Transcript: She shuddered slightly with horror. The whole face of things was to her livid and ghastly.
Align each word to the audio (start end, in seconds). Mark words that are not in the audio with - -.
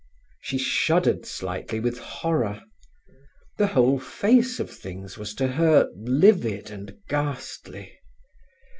She 0.41 0.57
shuddered 0.57 1.27
slightly 1.27 1.79
with 1.79 1.99
horror. 1.99 2.63
The 3.59 3.67
whole 3.67 3.99
face 3.99 4.59
of 4.59 4.71
things 4.71 5.15
was 5.15 5.35
to 5.35 5.45
her 5.49 5.91
livid 5.95 6.71
and 6.71 6.97
ghastly. 7.07 7.99